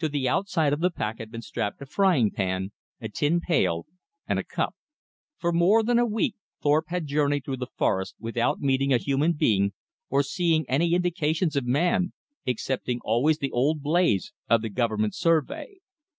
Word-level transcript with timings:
To 0.00 0.08
the 0.10 0.28
outside 0.28 0.74
of 0.74 0.80
the 0.80 0.90
pack 0.90 1.16
had 1.16 1.30
been 1.30 1.40
strapped 1.40 1.80
a 1.80 1.86
frying 1.86 2.30
pan, 2.30 2.72
a 3.00 3.08
tin 3.08 3.40
pail, 3.40 3.86
and 4.28 4.38
a 4.38 4.44
cup. 4.44 4.74
For 5.38 5.50
more 5.50 5.82
than 5.82 5.98
a 5.98 6.04
week 6.04 6.34
Thorpe 6.62 6.88
had 6.88 7.06
journeyed 7.06 7.42
through 7.46 7.56
the 7.56 7.70
forest 7.78 8.14
without 8.18 8.60
meeting 8.60 8.92
a 8.92 8.98
human 8.98 9.32
being, 9.32 9.72
or 10.10 10.22
seeing 10.22 10.68
any 10.68 10.92
indications 10.92 11.56
of 11.56 11.64
man, 11.64 12.12
excepting 12.46 13.00
always 13.02 13.38
the 13.38 13.50
old 13.52 13.82
blaze 13.82 14.34
of 14.46 14.60
the 14.60 14.68
government 14.68 15.14
survey. 15.14 15.78